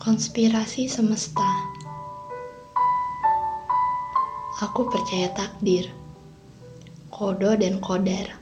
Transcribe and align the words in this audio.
Konspirasi 0.00 0.88
semesta. 0.88 1.44
Aku 4.64 4.88
percaya 4.88 5.28
takdir, 5.36 5.92
kodo 7.12 7.52
dan 7.52 7.84
kodar. 7.84 8.32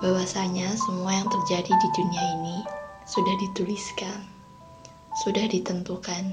Bahwasanya 0.00 0.72
semua 0.80 1.12
yang 1.12 1.28
terjadi 1.28 1.68
di 1.68 1.88
dunia 1.92 2.24
ini 2.40 2.56
sudah 3.04 3.36
dituliskan, 3.36 4.16
sudah 5.20 5.44
ditentukan, 5.44 6.32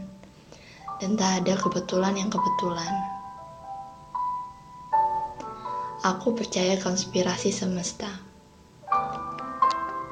dan 1.03 1.11
tak 1.19 1.43
ada 1.43 1.59
kebetulan 1.59 2.15
yang 2.15 2.31
kebetulan. 2.31 2.93
Aku 6.07 6.31
percaya 6.31 6.79
konspirasi 6.79 7.51
semesta. 7.51 8.26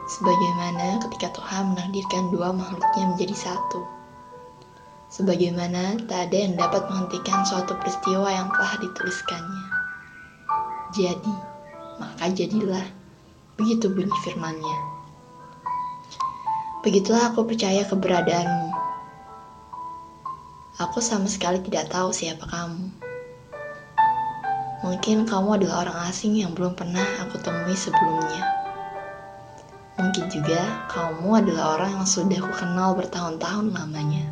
Sebagaimana 0.06 1.02
ketika 1.10 1.34
Tuhan 1.34 1.74
menakdirkan 1.74 2.30
dua 2.30 2.54
makhluknya 2.54 3.10
menjadi 3.10 3.34
satu. 3.34 3.82
Sebagaimana 5.10 5.98
tak 6.06 6.30
ada 6.30 6.38
yang 6.46 6.54
dapat 6.54 6.86
menghentikan 6.94 7.42
suatu 7.42 7.74
peristiwa 7.82 8.30
yang 8.30 8.46
telah 8.54 8.74
dituliskannya. 8.86 9.66
Jadi, 10.94 11.34
maka 11.98 12.30
jadilah. 12.30 12.86
Begitu 13.56 13.88
bunyi 13.88 14.14
firmannya. 14.28 14.78
Begitulah 16.84 17.34
aku 17.34 17.48
percaya 17.48 17.88
keberadaanmu. 17.88 18.70
Aku 20.86 21.00
sama 21.00 21.26
sekali 21.26 21.64
tidak 21.64 21.88
tahu 21.88 22.12
siapa 22.12 22.46
kamu. 22.46 22.92
Mungkin 24.84 25.26
kamu 25.26 25.64
adalah 25.64 25.88
orang 25.88 26.12
asing 26.12 26.36
yang 26.36 26.52
belum 26.52 26.76
pernah 26.76 27.02
aku 27.24 27.40
temui 27.42 27.74
sebelumnya. 27.74 28.65
Mungkin 29.96 30.28
juga 30.28 30.88
kamu 30.92 31.40
adalah 31.40 31.80
orang 31.80 32.04
yang 32.04 32.08
sudah 32.08 32.44
aku 32.44 32.52
kenal 32.52 33.00
bertahun-tahun 33.00 33.72
lamanya. 33.72 34.28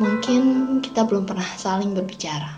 Mungkin 0.00 0.42
kita 0.80 1.04
belum 1.04 1.28
pernah 1.28 1.44
saling 1.60 1.92
berbicara. 1.92 2.56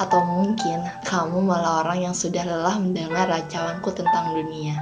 Atau 0.00 0.24
mungkin 0.24 0.88
kamu 1.04 1.44
malah 1.44 1.84
orang 1.84 2.08
yang 2.08 2.16
sudah 2.16 2.48
lelah 2.48 2.80
mendengar 2.80 3.28
racauanku 3.28 3.92
tentang 3.92 4.32
dunia. 4.32 4.80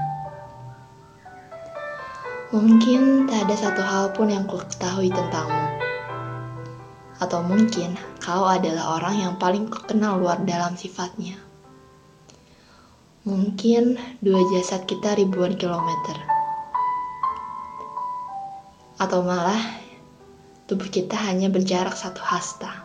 Mungkin 2.54 3.26
tak 3.26 3.50
ada 3.50 3.56
satu 3.58 3.82
hal 3.82 4.14
pun 4.14 4.30
yang 4.30 4.46
ku 4.46 4.62
ketahui 4.62 5.10
tentangmu. 5.10 5.66
Atau 7.18 7.42
mungkin 7.42 7.98
kau 8.22 8.46
adalah 8.46 9.02
orang 9.02 9.18
yang 9.18 9.34
paling 9.34 9.66
ku 9.66 9.82
kenal 9.82 10.22
luar 10.22 10.38
dalam 10.46 10.78
sifatnya. 10.78 11.43
Mungkin 13.24 13.96
dua 14.20 14.36
jasad 14.52 14.84
kita 14.84 15.16
ribuan 15.16 15.56
kilometer. 15.56 16.12
Atau 19.00 19.24
malah 19.24 19.80
tubuh 20.68 20.92
kita 20.92 21.16
hanya 21.16 21.48
berjarak 21.48 21.96
satu 21.96 22.20
hasta. 22.20 22.84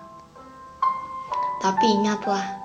Tapi 1.59 1.91
ingatlah, 1.91 2.55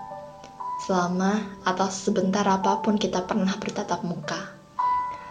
selama 0.87 1.43
atau 1.67 1.91
sebentar 1.91 2.47
apa 2.47 2.79
pun 2.79 2.95
kita 2.95 3.27
pernah 3.27 3.59
bertatap 3.59 4.07
muka, 4.07 4.55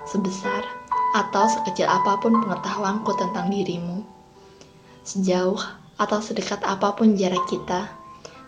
sebesar 0.03 0.67
atau 1.15 1.47
sekecil 1.47 1.87
apa 1.87 2.19
pun 2.19 2.43
pengetahuanku 2.43 3.15
tentang 3.15 3.47
dirimu, 3.47 4.03
sejauh 5.07 5.63
atau 5.95 6.19
sedekat 6.19 6.59
apa 6.67 6.91
pun 6.91 7.15
jarak 7.15 7.47
kita, 7.47 7.87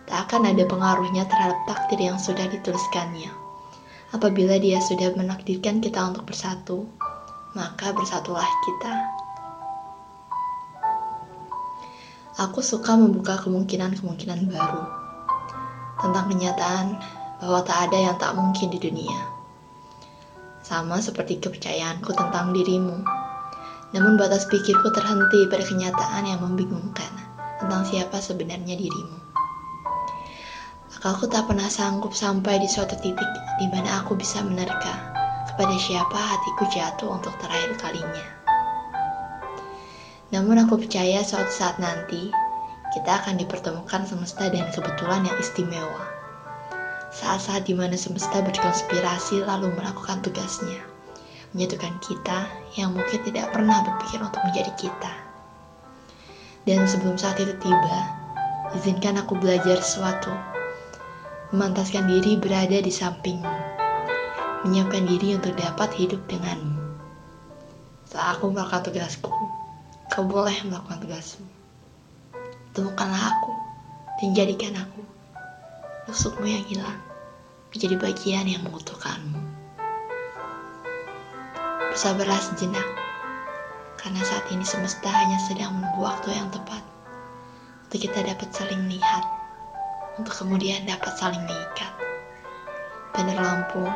tak 0.04 0.18
akan 0.28 0.52
ada 0.52 0.68
pengaruhnya 0.68 1.24
terhadap 1.24 1.64
takdir 1.64 2.12
yang 2.12 2.20
sudah 2.20 2.44
dituliskannya. 2.44 3.45
Apabila 4.16 4.56
dia 4.56 4.80
sudah 4.80 5.12
menakdirkan 5.12 5.84
kita 5.84 6.00
untuk 6.08 6.32
bersatu, 6.32 6.88
maka 7.52 7.92
bersatulah 7.92 8.48
kita. 8.64 8.94
Aku 12.40 12.64
suka 12.64 12.96
membuka 12.96 13.36
kemungkinan-kemungkinan 13.44 14.48
baru 14.48 14.84
tentang 16.00 16.32
kenyataan 16.32 16.96
bahwa 17.44 17.60
tak 17.60 17.92
ada 17.92 18.08
yang 18.08 18.16
tak 18.16 18.32
mungkin 18.32 18.72
di 18.72 18.80
dunia. 18.80 19.20
Sama 20.64 20.96
seperti 20.96 21.36
kepercayaanku 21.36 22.08
tentang 22.16 22.56
dirimu. 22.56 22.96
Namun 23.92 24.16
batas 24.16 24.48
pikirku 24.48 24.96
terhenti 24.96 25.44
pada 25.52 25.60
kenyataan 25.60 26.24
yang 26.24 26.40
membingungkan 26.40 27.12
tentang 27.60 27.84
siapa 27.84 28.16
sebenarnya 28.16 28.80
dirimu. 28.80 29.25
Aku 31.06 31.30
tak 31.30 31.46
pernah 31.46 31.70
sanggup 31.70 32.10
sampai 32.18 32.58
di 32.58 32.66
suatu 32.66 32.98
titik 32.98 33.30
di 33.62 33.70
mana 33.70 34.02
aku 34.02 34.18
bisa 34.18 34.42
menerka 34.42 34.90
kepada 35.46 35.70
siapa 35.78 36.18
hatiku 36.18 36.66
jatuh 36.66 37.14
untuk 37.14 37.30
terakhir 37.38 37.78
kalinya. 37.78 38.26
Namun 40.34 40.66
aku 40.66 40.82
percaya 40.82 41.22
suatu 41.22 41.46
saat 41.46 41.78
nanti 41.78 42.34
kita 42.90 43.22
akan 43.22 43.38
dipertemukan 43.38 44.02
semesta 44.02 44.50
dengan 44.50 44.66
kebetulan 44.74 45.22
yang 45.22 45.38
istimewa. 45.38 46.10
Saat-saat 47.14 47.70
di 47.70 47.78
mana 47.78 47.94
semesta 47.94 48.42
berkonspirasi 48.42 49.46
lalu 49.46 49.70
melakukan 49.78 50.26
tugasnya, 50.26 50.82
menyatukan 51.54 52.02
kita 52.02 52.50
yang 52.74 52.90
mungkin 52.98 53.22
tidak 53.22 53.54
pernah 53.54 53.78
berpikir 53.86 54.26
untuk 54.26 54.42
menjadi 54.42 54.74
kita. 54.74 55.12
Dan 56.66 56.82
sebelum 56.82 57.14
saat 57.14 57.38
itu 57.38 57.54
tiba, 57.62 57.98
izinkan 58.74 59.22
aku 59.22 59.38
belajar 59.38 59.78
sesuatu 59.78 60.55
memantaskan 61.54 62.10
diri 62.10 62.34
berada 62.34 62.82
di 62.82 62.90
sampingmu, 62.90 63.54
menyiapkan 64.66 65.06
diri 65.06 65.38
untuk 65.38 65.54
dapat 65.54 65.94
hidup 65.94 66.18
denganmu. 66.26 66.82
Saat 68.10 68.38
aku 68.38 68.50
melakukan 68.50 68.90
tugasku, 68.90 69.30
kau 70.10 70.24
boleh 70.26 70.54
melakukan 70.66 71.06
tugasmu. 71.06 71.46
Temukanlah 72.74 73.30
aku 73.30 73.54
dan 74.18 74.34
jadikan 74.34 74.74
aku 74.74 75.02
rusukmu 76.10 76.50
yang 76.50 76.66
hilang 76.66 76.98
menjadi 77.70 77.94
bagian 77.94 78.46
yang 78.50 78.62
mengutuhkanmu. 78.66 79.38
Bersabarlah 81.94 82.42
sejenak, 82.42 82.88
karena 84.02 84.18
saat 84.26 84.50
ini 84.50 84.66
semesta 84.66 85.08
hanya 85.08 85.38
sedang 85.46 85.78
menunggu 85.78 86.10
waktu 86.10 86.34
yang 86.34 86.50
tepat 86.50 86.82
untuk 87.86 88.02
kita 88.02 88.34
dapat 88.34 88.50
saling 88.50 88.82
melihat 88.90 89.35
untuk 90.16 90.32
kemudian 90.32 90.88
dapat 90.88 91.12
saling 91.16 91.44
mengikat. 91.44 91.92
Banner 93.12 93.40
Lampung, 93.40 93.88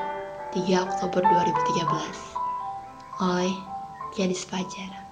3 0.52 0.86
Oktober 0.86 1.20
2013 1.20 3.20
oleh 3.20 3.52
Gadis 4.16 4.48
Fajar. 4.48 5.09